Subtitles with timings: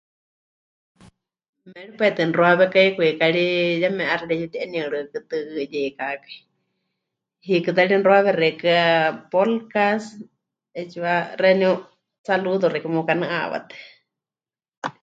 [1.71, 3.45] "Méripai tɨ mɨxuawékai kwikari
[3.81, 6.37] yeme 'aixɨ pɨreyuti'eniɨriɨkɨtɨyeikakai,
[7.47, 8.83] hiikɨ ta ri mɨxuawe xeikɨ́a
[9.31, 10.03] ""polcas""
[10.75, 11.71] 'eetsiwa xeeníu
[12.25, 13.73] saludos xeikɨ́a meukanɨ'awatɨ."